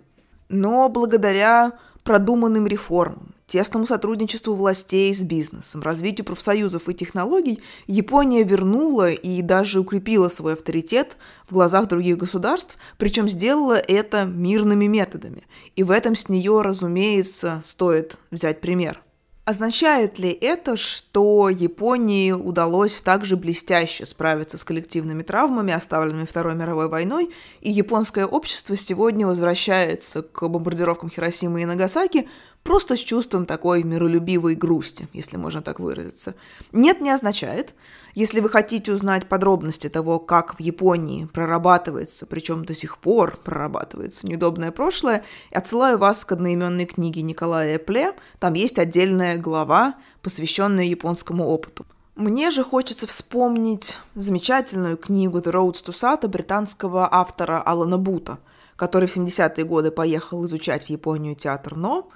Но 0.50 0.90
благодаря 0.90 1.74
продуманным 2.04 2.66
реформам, 2.66 3.36
тесному 3.52 3.86
сотрудничеству 3.86 4.56
властей 4.56 5.14
с 5.14 5.24
бизнесом, 5.24 5.82
развитию 5.82 6.24
профсоюзов 6.24 6.88
и 6.88 6.94
технологий, 6.94 7.62
Япония 7.86 8.44
вернула 8.44 9.12
и 9.12 9.42
даже 9.42 9.82
укрепила 9.82 10.30
свой 10.30 10.54
авторитет 10.54 11.18
в 11.50 11.54
глазах 11.54 11.90
других 11.90 12.18
государств, 12.18 12.78
причем 12.98 13.28
сделала 13.28 13.74
это 13.76 14.24
мирными 14.24 14.86
методами. 14.86 15.44
И 15.76 15.84
в 15.84 15.92
этом 15.92 16.16
с 16.16 16.30
нее, 16.30 16.62
разумеется, 16.62 17.62
стоит 17.66 18.18
взять 18.32 18.62
пример– 18.62 19.02
Означает 19.44 20.20
ли 20.20 20.30
это, 20.30 20.78
что 20.78 21.50
Японии 21.50 22.32
удалось 22.32 23.02
также 23.02 23.36
блестяще 23.36 24.06
справиться 24.06 24.56
с 24.56 24.64
коллективными 24.64 25.24
травмами, 25.24 25.74
оставленными 25.74 26.26
Второй 26.26 26.54
мировой 26.54 26.88
войной, 26.88 27.32
и 27.60 27.72
японское 27.72 28.28
общество 28.28 28.78
сегодня 28.78 29.26
возвращается 29.26 30.22
к 30.22 30.48
бомбардировкам 30.48 31.10
Хиросимы 31.10 31.64
и 31.64 31.66
Нагасаки 31.66 32.30
просто 32.64 32.96
с 32.96 33.00
чувством 33.00 33.46
такой 33.46 33.84
миролюбивой 33.84 34.56
грусти, 34.56 35.08
если 35.14 35.38
можно 35.38 35.62
так 35.62 35.80
выразиться? 35.80 36.36
Нет, 36.72 37.02
не 37.02 37.10
означает. 37.10 37.74
Если 38.14 38.42
вы 38.42 38.50
хотите 38.50 38.92
узнать 38.92 39.28
подробности 39.28 39.90
того, 39.90 40.20
как 40.20 40.56
в 40.56 40.60
Японии 40.60 41.26
прорабатывается, 41.26 42.26
причем 42.26 42.66
до 42.66 42.74
сих 42.74 42.98
пор 42.98 43.38
прорабатывается 43.38 44.28
неудобное 44.28 44.72
прошлое, 44.72 45.24
отсылаю 45.52 45.98
вас 45.98 46.26
к 46.26 46.32
одноименной 46.34 46.86
книге 46.86 47.22
Николая 47.22 47.78
Эпле. 47.78 48.14
Там 48.40 48.54
есть 48.54 48.80
отдельная 48.80 49.38
глава, 49.38 49.96
посвященная 50.22 50.86
японскому 50.86 51.48
опыту. 51.48 51.86
Мне 52.16 52.52
же 52.52 52.64
хочется 52.64 53.08
вспомнить 53.08 53.98
замечательную 54.16 54.98
книгу 54.98 55.40
«The 55.40 55.52
Roads 55.52 55.86
to 55.86 55.94
Sata» 55.94 56.28
британского 56.28 57.08
автора 57.12 57.62
Алана 57.62 57.98
Бута, 57.98 58.40
который 58.76 59.08
в 59.08 59.16
70-е 59.16 59.64
годы 59.64 59.92
поехал 59.92 60.46
изучать 60.46 60.84
в 60.84 60.90
Японию 60.90 61.36
театр 61.36 61.78
«Но» 61.78 62.10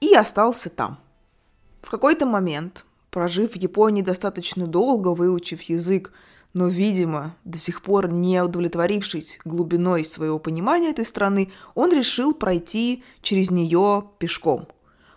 и 0.00 0.14
остался 0.14 0.70
там. 0.70 0.98
В 1.82 1.90
какой-то 1.90 2.26
момент 2.26 2.84
Прожив 3.10 3.52
в 3.52 3.56
Японии 3.56 4.02
достаточно 4.02 4.66
долго, 4.66 5.08
выучив 5.08 5.62
язык, 5.62 6.12
но, 6.54 6.68
видимо, 6.68 7.34
до 7.44 7.58
сих 7.58 7.82
пор 7.82 8.10
не 8.12 8.42
удовлетворившись 8.42 9.38
глубиной 9.44 10.04
своего 10.04 10.38
понимания 10.38 10.90
этой 10.90 11.04
страны, 11.04 11.50
он 11.74 11.92
решил 11.92 12.34
пройти 12.34 13.02
через 13.22 13.50
нее 13.50 14.04
пешком. 14.18 14.68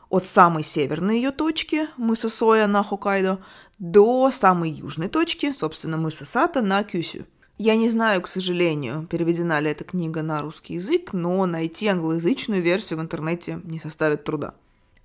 От 0.10 0.26
самой 0.26 0.64
северной 0.64 1.18
ее 1.18 1.32
точки, 1.32 1.88
мыса 1.98 2.30
Соя 2.30 2.68
на 2.68 2.84
Хоккайдо, 2.84 3.40
до 3.80 4.30
самой 4.32 4.72
южной 4.72 5.08
точки, 5.08 5.54
собственно, 5.54 5.98
мыса 5.98 6.26
Сата 6.26 6.62
на 6.62 6.84
Кюсю. 6.84 7.26
Я 7.58 7.76
не 7.76 7.90
знаю, 7.90 8.22
к 8.22 8.28
сожалению, 8.28 9.06
переведена 9.08 9.60
ли 9.60 9.70
эта 9.70 9.84
книга 9.84 10.22
на 10.22 10.42
русский 10.42 10.76
язык, 10.76 11.14
но 11.14 11.46
найти 11.46 11.88
англоязычную 11.88 12.62
версию 12.62 13.00
в 13.00 13.02
интернете 13.02 13.62
не 13.64 13.80
составит 13.80 14.24
труда. 14.24 14.54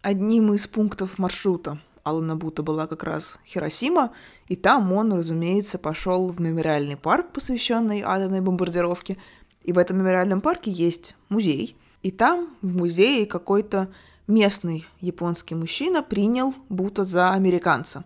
Одним 0.03 0.53
из 0.53 0.67
пунктов 0.67 1.19
маршрута 1.19 1.81
Алана 2.05 2.37
Бута 2.37 2.63
была 2.63 2.87
как 2.87 3.03
раз 3.03 3.39
Хиросима, 3.45 4.13
и 4.47 4.55
там 4.55 4.93
он, 4.93 5.13
разумеется, 5.13 5.79
пошел 5.79 6.31
в 6.31 6.41
мемориальный 6.41 6.97
парк, 6.97 7.33
посвященный 7.33 8.03
атомной 8.03 8.41
бомбардировке. 8.41 9.17
И 9.65 9.73
в 9.73 9.79
этом 9.79 9.99
мемориальном 9.99 10.41
парке 10.41 10.71
есть 10.71 11.17
музей. 11.29 11.77
И 12.03 12.13
там, 12.13 12.55
в 12.63 12.77
музее, 12.77 13.27
какой-то 13.27 13.89
местный 14.29 14.87
японский 15.01 15.57
мужчина 15.57 16.05
принял 16.05 16.55
Бута 16.69 17.05
за 17.05 17.31
американца. 17.31 18.05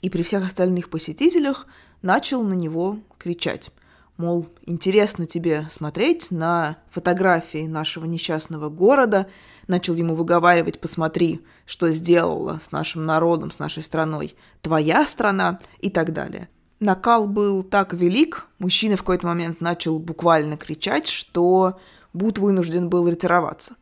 И 0.00 0.08
при 0.08 0.22
всех 0.22 0.46
остальных 0.46 0.88
посетителях 0.88 1.66
начал 2.00 2.42
на 2.42 2.54
него 2.54 3.00
кричать. 3.18 3.70
Мол, 4.16 4.48
интересно 4.64 5.26
тебе 5.26 5.66
смотреть 5.70 6.30
на 6.30 6.78
фотографии 6.90 7.66
нашего 7.66 8.06
несчастного 8.06 8.70
города, 8.70 9.28
начал 9.66 9.94
ему 9.94 10.14
выговаривать, 10.14 10.80
посмотри, 10.80 11.44
что 11.64 11.90
сделала 11.90 12.58
с 12.60 12.72
нашим 12.72 13.06
народом, 13.06 13.50
с 13.50 13.58
нашей 13.58 13.82
страной 13.82 14.34
твоя 14.62 15.06
страна 15.06 15.58
и 15.80 15.90
так 15.90 16.12
далее. 16.12 16.48
Накал 16.78 17.26
был 17.26 17.62
так 17.62 17.94
велик, 17.94 18.46
мужчина 18.58 18.96
в 18.96 19.00
какой-то 19.00 19.26
момент 19.26 19.60
начал 19.60 19.98
буквально 19.98 20.56
кричать, 20.56 21.08
что 21.08 21.78
Бут 22.12 22.38
вынужден 22.38 22.90
был 22.90 23.08
ретироваться. 23.08 23.76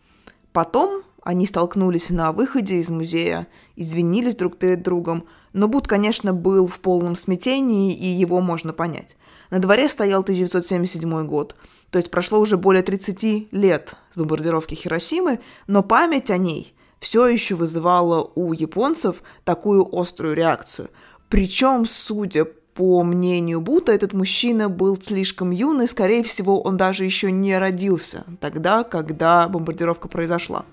Потом 0.53 1.03
они 1.23 1.47
столкнулись 1.47 2.11
на 2.11 2.33
выходе 2.33 2.77
из 2.77 2.91
музея, 2.91 3.49
извинились 3.77 4.37
друг 4.37 4.59
перед 4.59 4.83
другом, 4.83 5.25
но 5.53 5.69
Бут, 5.69 5.89
конечно, 5.89 6.33
был 6.33 6.67
в 6.67 6.79
полном 6.81 7.17
смятении, 7.17 7.95
и 7.95 8.07
его 8.07 8.41
можно 8.41 8.73
понять. 8.73 9.17
На 9.51 9.59
дворе 9.59 9.89
стоял 9.89 10.21
1977 10.21 11.27
год, 11.27 11.57
то 11.95 11.99
есть 11.99 12.11
прошло 12.11 12.41
уже 12.41 12.57
более 12.57 12.83
30 12.83 13.53
лет 13.53 13.95
с 14.13 14.17
бомбардировки 14.17 14.75
Хиросимы, 14.75 15.39
но 15.69 15.85
память 15.85 16.29
о 16.29 16.39
ней 16.39 16.75
все 16.99 17.29
еще 17.29 17.55
вызывала 17.55 18.33
у 18.35 18.53
японцев 18.53 19.23
такую 19.45 19.89
острую 19.97 20.35
реакцию. 20.35 20.91
Причем, 21.29 21.87
судя 21.87 22.47
по 22.47 23.05
мнению 23.05 23.61
Бута, 23.61 23.93
этот 23.93 24.13
мужчина 24.13 24.69
был 24.69 25.01
слишком 25.01 25.53
юный, 25.53 25.87
скорее 25.87 26.25
всего, 26.25 26.61
он 26.61 26.77
даже 26.77 27.05
еще 27.05 27.31
не 27.31 27.57
родился 27.57 28.25
тогда, 28.41 28.83
когда 28.83 29.47
бомбардировка 29.47 30.09
произошла. 30.09 30.65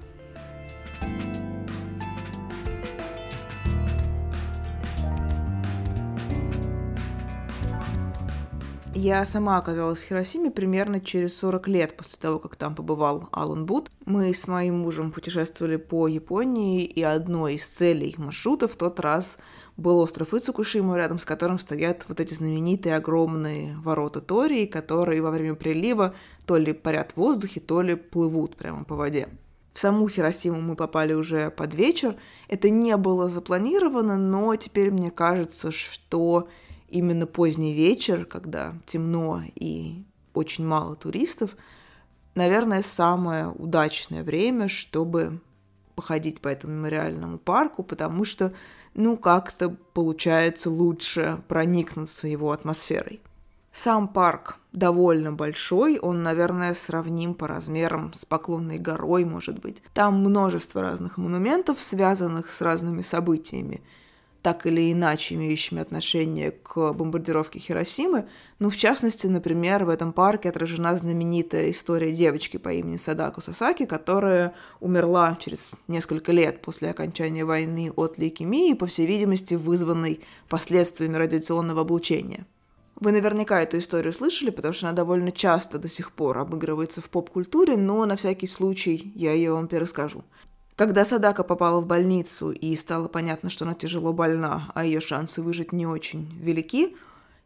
Я 8.94 9.24
сама 9.24 9.58
оказалась 9.58 10.00
в 10.00 10.04
Хиросиме 10.04 10.52
примерно 10.52 11.00
через 11.00 11.38
40 11.38 11.68
лет 11.70 11.96
после 11.96 12.18
того, 12.20 12.40
как 12.40 12.58
там 12.58 12.76
побывал 12.76 13.30
Алан 13.32 13.66
Бут. 13.66 13.90
Мы 14.06 14.34
с 14.34 14.48
моим 14.50 14.80
мужем 14.80 15.14
путешествовали 15.14 15.78
по 15.78 16.10
Японии, 16.10 16.84
и 16.84 17.02
одной 17.02 17.56
из 17.56 17.66
целей 17.70 18.14
маршрута 18.18 18.68
в 18.68 18.76
тот 18.76 19.00
раз 19.00 19.38
был 19.78 20.00
остров 20.00 20.34
Ицукушима, 20.34 20.98
рядом 20.98 21.20
с 21.20 21.26
которым 21.26 21.58
стоят 21.58 22.04
вот 22.10 22.20
эти 22.20 22.34
знаменитые 22.34 22.98
огромные 22.98 23.78
ворота 23.78 24.20
Тории, 24.20 24.66
которые 24.66 25.22
во 25.22 25.32
время 25.32 25.56
прилива 25.56 26.14
то 26.46 26.58
ли 26.58 26.74
парят 26.74 27.14
в 27.14 27.18
воздухе, 27.18 27.62
то 27.62 27.82
ли 27.82 27.96
плывут 27.96 28.58
прямо 28.58 28.84
по 28.84 28.96
воде. 28.96 29.30
В 29.74 29.80
саму 29.80 30.10
Хиросиму 30.10 30.60
мы 30.60 30.76
попали 30.76 31.14
уже 31.14 31.50
под 31.50 31.74
вечер. 31.74 32.18
Это 32.50 32.70
не 32.70 32.98
было 32.98 33.30
запланировано, 33.30 34.18
но 34.18 34.54
теперь 34.58 34.92
мне 34.92 35.12
кажется, 35.12 35.72
что 35.72 36.50
именно 36.92 37.26
поздний 37.26 37.74
вечер, 37.74 38.26
когда 38.26 38.74
темно 38.86 39.42
и 39.56 40.04
очень 40.34 40.66
мало 40.66 40.96
туристов, 40.96 41.56
наверное, 42.36 42.82
самое 42.82 43.48
удачное 43.48 44.24
время, 44.24 44.68
чтобы 44.68 45.42
походить 45.96 46.42
по 46.42 46.48
этому 46.48 46.74
мемориальному 46.74 47.38
парку, 47.38 47.84
потому 47.84 48.26
что, 48.26 48.54
ну, 48.94 49.18
как-то 49.18 49.76
получается 49.94 50.70
лучше 50.70 51.42
проникнуться 51.48 52.28
его 52.28 52.52
атмосферой. 52.52 53.22
Сам 53.72 54.10
парк 54.10 54.58
довольно 54.74 55.32
большой, 55.32 55.98
он, 55.98 56.24
наверное, 56.24 56.74
сравним 56.74 57.34
по 57.34 57.48
размерам 57.48 58.14
с 58.14 58.26
Поклонной 58.26 58.80
горой, 58.80 59.24
может 59.24 59.60
быть. 59.60 59.82
Там 59.94 60.20
множество 60.20 60.82
разных 60.82 61.18
монументов, 61.18 61.80
связанных 61.80 62.52
с 62.52 62.62
разными 62.62 63.02
событиями 63.02 63.82
так 64.42 64.66
или 64.66 64.92
иначе 64.92 65.36
имеющими 65.36 65.82
отношение 65.82 66.52
к 66.52 66.94
бомбардировке 66.94 67.60
Хиросимы. 67.60 68.28
Ну, 68.60 68.70
в 68.70 68.78
частности, 68.78 69.28
например, 69.28 69.86
в 69.86 69.90
этом 69.90 70.14
парке 70.14 70.50
отражена 70.50 70.98
знаменитая 70.98 71.70
история 71.70 72.12
девочки 72.12 72.58
по 72.58 72.70
имени 72.70 72.98
Садако 72.98 73.42
Сасаки, 73.42 73.86
которая 73.86 74.54
умерла 74.80 75.38
через 75.40 75.76
несколько 75.88 76.32
лет 76.32 76.62
после 76.62 76.90
окончания 76.90 77.46
войны 77.46 77.92
от 77.96 78.18
лейкемии, 78.18 78.74
по 78.74 78.88
всей 78.88 79.06
видимости, 79.06 79.54
вызванной 79.54 80.22
последствиями 80.50 81.18
радиационного 81.18 81.82
облучения. 81.82 82.46
Вы 82.96 83.12
наверняка 83.12 83.62
эту 83.62 83.80
историю 83.80 84.14
слышали, 84.14 84.52
потому 84.52 84.74
что 84.74 84.88
она 84.88 84.96
довольно 84.96 85.32
часто 85.32 85.80
до 85.80 85.88
сих 85.88 86.12
пор 86.12 86.38
обыгрывается 86.38 87.02
в 87.02 87.10
поп-культуре, 87.10 87.76
но 87.76 88.06
на 88.06 88.16
всякий 88.16 88.48
случай 88.48 89.12
я 89.16 89.34
ее 89.34 89.54
вам 89.54 89.68
перескажу. 89.68 90.24
Когда 90.76 91.06
Садака 91.06 91.44
попала 91.44 91.82
в 91.82 91.86
больницу 91.86 92.52
и 92.52 92.76
стало 92.76 93.08
понятно, 93.08 93.50
что 93.50 93.66
она 93.66 93.74
тяжело 93.74 94.14
больна, 94.14 94.72
а 94.74 94.86
ее 94.86 95.02
шансы 95.02 95.42
выжить 95.42 95.74
не 95.74 95.86
очень 95.86 96.32
велики, 96.40 96.96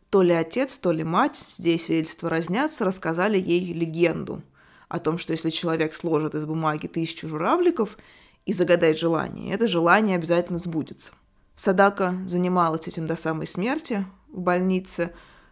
то 0.10 0.21
ли 0.21 0.32
отец, 0.32 0.78
то 0.78 0.91
ли 0.91 1.04
мать, 1.04 1.36
здесь 1.36 1.86
свидетельства 1.86 2.30
разнятся, 2.30 2.86
рассказали 2.86 3.38
ей 3.38 3.73
легенду 3.73 4.43
о 4.88 4.99
том, 4.99 5.17
что 5.17 5.34
если 5.34 5.49
человек 5.49 5.93
сложит 5.93 6.36
из 6.36 6.45
бумаги 6.45 6.88
тысячу 6.88 7.28
журавликов 7.28 7.97
и 8.45 8.54
загадает 8.54 8.99
желание, 8.99 9.54
это 9.54 9.67
желание 9.67 10.15
обязательно 10.15 10.60
сбудется. 10.60 11.13
Садака 11.56 12.15
занималась 12.26 12.88
этим 12.88 13.08
до 13.08 13.15
самой 13.15 13.47
смерти 13.47 14.06
в 14.32 14.39
больнице. 14.39 15.12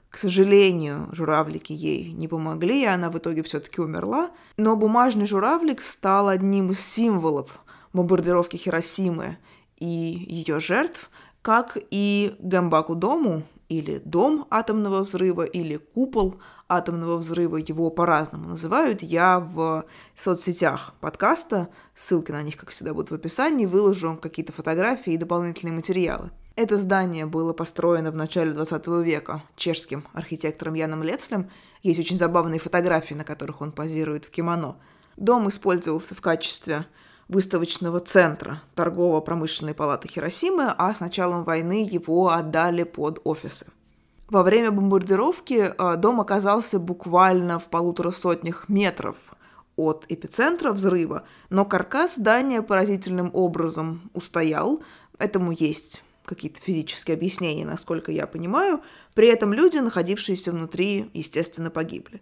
К 0.10 0.18
сожалению, 0.18 1.10
журавлики 1.12 1.74
ей 1.74 2.12
не 2.12 2.28
помогли, 2.28 2.84
и 2.84 2.86
она 2.86 3.10
в 3.10 3.18
итоге 3.18 3.42
все-таки 3.42 3.82
умерла. 3.82 4.30
Но 4.58 4.76
бумажный 4.76 5.26
журавлик 5.26 5.82
стал 5.82 6.28
одним 6.28 6.70
из 6.70 6.80
символов 6.82 7.63
бомбардировки 7.94 8.58
Хиросимы 8.58 9.38
и 9.78 9.86
ее 9.86 10.60
жертв, 10.60 11.10
как 11.42 11.78
и 11.92 12.36
Гамбаку 12.40 12.96
дому, 12.96 13.44
или 13.70 14.02
дом 14.06 14.46
атомного 14.50 15.02
взрыва, 15.02 15.44
или 15.44 15.78
купол 15.78 16.40
атомного 16.68 17.18
взрыва, 17.18 17.58
его 17.58 17.90
по-разному 17.90 18.48
называют. 18.48 19.02
Я 19.02 19.40
в 19.40 19.86
соцсетях 20.16 20.94
подкаста, 21.02 21.70
ссылки 21.96 22.32
на 22.32 22.44
них, 22.44 22.58
как 22.58 22.70
всегда, 22.70 22.94
будут 22.94 23.12
в 23.12 23.16
описании, 23.16 23.66
выложу 23.66 24.18
какие-то 24.22 24.54
фотографии 24.54 25.14
и 25.14 25.18
дополнительные 25.18 25.74
материалы. 25.74 26.32
Это 26.56 26.78
здание 26.78 27.26
было 27.26 27.52
построено 27.54 28.12
в 28.12 28.16
начале 28.16 28.52
20 28.52 28.88
века 29.04 29.44
чешским 29.56 30.06
архитектором 30.14 30.76
Яном 30.76 31.02
Лецлем. 31.02 31.50
Есть 31.82 32.00
очень 32.00 32.18
забавные 32.18 32.60
фотографии, 32.60 33.16
на 33.16 33.24
которых 33.24 33.62
он 33.62 33.72
позирует 33.72 34.26
в 34.26 34.30
кимоно. 34.30 34.78
Дом 35.18 35.50
использовался 35.50 36.14
в 36.14 36.22
качестве 36.22 36.86
выставочного 37.28 38.00
центра 38.00 38.62
торгово-промышленной 38.76 39.74
палаты 39.74 40.08
Хиросимы, 40.08 40.74
а 40.78 40.94
с 40.94 41.00
началом 41.00 41.44
войны 41.44 41.88
его 41.90 42.30
отдали 42.30 42.84
под 42.84 43.22
офисы. 43.24 43.68
Во 44.30 44.42
время 44.44 44.72
бомбардировки 44.72 45.74
э, 45.78 45.98
дом 45.98 46.22
оказался 46.22 46.80
буквально 46.80 47.60
в 47.60 47.70
полутора 47.70 48.12
сотнях 48.12 48.68
метров 48.70 49.16
от 49.76 50.06
эпицентра 50.10 50.72
взрыва, 50.72 51.24
но 51.50 51.66
каркас 51.66 52.16
здания 52.16 52.62
поразительным 52.62 53.32
образом 53.34 54.10
устоял. 54.14 54.82
Этому 55.20 55.52
есть 55.52 56.04
какие-то 56.26 56.62
физические 56.62 57.16
объяснения, 57.16 57.66
насколько 57.66 58.12
я 58.12 58.28
понимаю. 58.28 58.82
При 59.14 59.28
этом 59.28 59.54
люди, 59.54 59.78
находившиеся 59.78 60.52
внутри, 60.52 61.10
естественно, 61.14 61.70
погибли. 61.70 62.22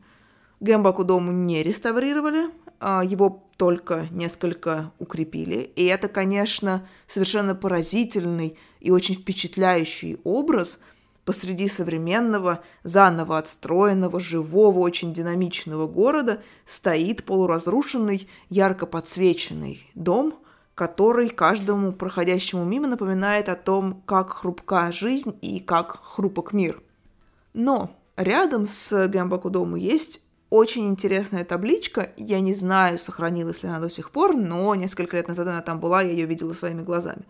Гэмбаку 0.60 1.04
дому 1.04 1.32
не 1.32 1.64
реставрировали, 1.64 2.50
его 2.82 3.44
только 3.58 4.08
несколько 4.10 4.92
укрепили. 4.98 5.72
И 5.76 5.86
это, 5.86 6.08
конечно, 6.08 6.88
совершенно 7.06 7.54
поразительный 7.54 8.58
и 8.80 8.90
очень 8.90 9.16
впечатляющий 9.16 10.20
образ 10.24 10.80
посреди 11.26 11.68
современного, 11.68 12.64
заново 12.84 13.38
отстроенного, 13.38 14.20
живого, 14.20 14.80
очень 14.80 15.14
динамичного 15.14 15.88
города 15.88 16.42
стоит 16.66 17.24
полуразрушенный, 17.24 18.28
ярко 18.50 18.88
подсвеченный 18.88 19.86
дом, 19.94 20.40
который 20.74 21.30
каждому 21.30 21.92
проходящему 21.92 22.66
мимо 22.66 22.88
напоминает 22.88 23.50
о 23.50 23.56
том, 23.56 24.02
как 24.08 24.32
хрупка 24.32 24.92
жизнь 24.92 25.38
и 25.42 25.60
как 25.60 26.02
хрупок 26.04 26.54
мир. 26.54 26.82
Но 27.54 27.96
рядом 28.18 28.66
с 28.66 29.08
Гэмбаку 29.08 29.50
дому 29.52 29.76
есть 29.76 30.22
очень 30.52 30.90
интересная 30.90 31.46
табличка. 31.46 32.12
Я 32.18 32.42
не 32.42 32.54
знаю, 32.54 33.00
сохранилась 33.00 33.64
ли 33.64 33.70
она 33.70 33.80
до 33.80 33.90
сих 33.90 34.12
пор, 34.12 34.36
но 34.36 34.76
несколько 34.76 35.16
лет 35.16 35.30
назад 35.30 35.48
она 35.48 35.62
там 35.62 35.80
была, 35.80 36.02
я 36.02 36.12
ее 36.12 36.26
видела 36.26 36.54
своими 36.54 36.84
глазами. 36.84 37.24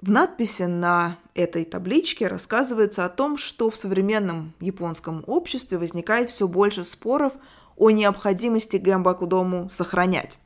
В 0.00 0.10
надписи 0.10 0.62
на 0.62 1.18
этой 1.34 1.66
табличке 1.66 2.26
рассказывается 2.26 3.04
о 3.04 3.10
том, 3.10 3.36
что 3.36 3.68
в 3.68 3.76
современном 3.76 4.54
японском 4.60 5.24
обществе 5.26 5.76
возникает 5.76 6.30
все 6.30 6.48
больше 6.48 6.84
споров 6.84 7.34
о 7.76 7.90
необходимости 7.90 8.78
Гэмбаку 8.78 9.26
дому 9.26 9.68
сохранять. 9.70 10.38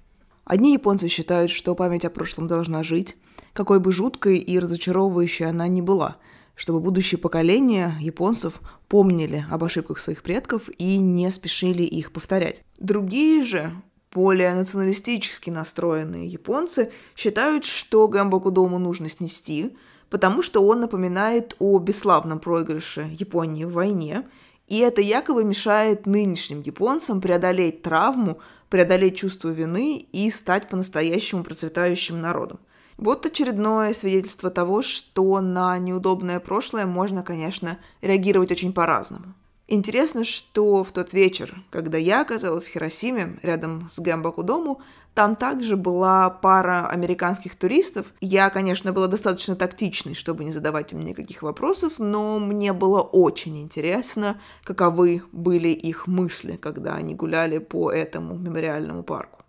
Одни 0.44 0.72
японцы 0.72 1.06
считают, 1.06 1.52
что 1.52 1.76
память 1.76 2.04
о 2.04 2.10
прошлом 2.10 2.48
должна 2.48 2.82
жить, 2.82 3.16
какой 3.52 3.78
бы 3.78 3.92
жуткой 3.92 4.38
и 4.38 4.58
разочаровывающей 4.58 5.46
она 5.46 5.68
ни 5.68 5.80
была– 5.80 6.16
чтобы 6.54 6.80
будущее 6.80 7.18
поколение 7.18 7.96
японцев 8.00 8.60
помнили 8.92 9.46
об 9.50 9.64
ошибках 9.64 9.98
своих 10.00 10.22
предков 10.22 10.68
и 10.76 10.98
не 10.98 11.31
спешили 11.31 11.83
их 11.83 12.12
повторять. 12.12 12.62
Другие 12.78 13.42
же, 13.42 13.72
более 14.12 14.55
националистически 14.55 15.48
настроенные 15.48 16.26
японцы 16.26 16.92
считают, 17.16 17.64
что 17.64 18.07
Гэмбоку 18.07 18.50
дому 18.50 18.78
нужно 18.78 19.09
снести, 19.09 19.74
потому 20.11 20.42
что 20.42 20.62
он 20.62 20.81
напоминает 20.81 21.57
о 21.59 21.78
бесславном 21.78 22.38
проигрыше 22.38 23.09
Японии 23.18 23.64
в 23.64 23.72
войне 23.72 24.28
И 24.68 24.81
это 24.81 25.00
якобы 25.00 25.42
мешает 25.42 26.05
нынешним 26.05 26.61
японцам 26.61 27.22
преодолеть 27.22 27.81
травму, 27.81 28.40
преодолеть 28.68 29.16
чувство 29.16 29.48
вины 29.48 30.07
и 30.12 30.31
стать 30.31 30.68
по-настоящему 30.68 31.44
процветающим 31.44 32.20
народом. 32.20 32.61
Вот 32.96 33.26
очередное 33.26 33.94
свидетельство 33.94 34.50
того, 34.50 34.83
что 34.83 35.40
на 35.40 35.78
неудобное 35.78 36.40
прошлое 36.40 36.87
можно, 36.87 37.22
конечно, 37.22 37.78
реагировать 38.00 38.52
очень 38.52 38.72
по-разному. 38.72 39.35
Интересно, 39.68 40.24
что 40.24 40.85
в 40.85 40.92
тот 40.92 41.14
вечер, 41.14 41.62
когда 41.70 41.96
я 41.96 42.20
оказалась 42.20 42.64
в 42.64 42.68
Хиросиме, 42.68 43.38
рядом 43.42 43.88
с 43.90 44.00
Гэмбаку-дому, 44.00 44.83
там 45.14 45.35
также 45.35 45.76
была 45.76 46.28
пара 46.28 46.88
американских 46.88 47.57
туристов. 47.57 48.07
Я, 48.20 48.50
конечно, 48.50 48.92
была 48.92 49.07
достаточно 49.07 49.57
тактичной, 49.57 50.14
чтобы 50.14 50.44
не 50.44 50.52
задавать 50.52 50.92
им 50.92 51.00
никаких 51.00 51.42
вопросов, 51.42 51.94
но 51.98 52.38
мне 52.38 52.74
было 52.74 53.00
очень 53.00 53.62
интересно, 53.62 54.38
каковы 54.64 55.22
были 55.33 55.68
их 55.68 56.07
мысли, 56.07 56.57
когда 56.57 56.96
они 56.96 57.14
гуляли 57.14 57.57
по 57.57 57.90
этому 57.90 58.35
мемориальному 58.35 59.02
парку. 59.02 59.41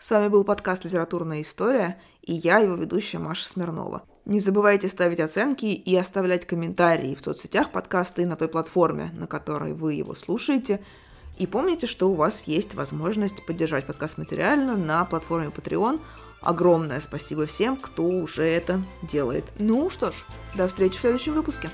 С 0.00 0.12
вами 0.12 0.28
был 0.28 0.44
подкаст 0.44 0.84
«Литературная 0.84 1.42
история» 1.42 2.00
и 2.22 2.32
я, 2.32 2.58
его 2.58 2.76
ведущая 2.76 3.18
Маша 3.18 3.48
Смирнова. 3.48 4.04
Не 4.26 4.38
забывайте 4.38 4.86
ставить 4.86 5.18
оценки 5.18 5.66
и 5.66 5.96
оставлять 5.96 6.46
комментарии 6.46 7.16
в 7.16 7.20
соцсетях 7.20 7.72
подкаста 7.72 8.22
и 8.22 8.24
на 8.24 8.36
той 8.36 8.46
платформе, 8.46 9.10
на 9.14 9.26
которой 9.26 9.74
вы 9.74 9.94
его 9.94 10.14
слушаете. 10.14 10.80
И 11.36 11.48
помните, 11.48 11.88
что 11.88 12.08
у 12.10 12.14
вас 12.14 12.44
есть 12.44 12.74
возможность 12.74 13.44
поддержать 13.44 13.86
подкаст 13.86 14.18
материально 14.18 14.76
на 14.76 15.04
платформе 15.04 15.48
Patreon. 15.48 16.00
Огромное 16.42 17.00
спасибо 17.00 17.46
всем, 17.46 17.76
кто 17.76 18.04
уже 18.04 18.44
это 18.44 18.84
делает. 19.02 19.46
Ну 19.58 19.90
что 19.90 20.12
ж, 20.12 20.24
до 20.54 20.68
встречи 20.68 20.96
в 20.96 21.00
следующем 21.00 21.34
выпуске. 21.34 21.70